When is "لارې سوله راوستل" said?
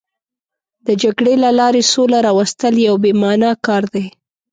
1.59-2.73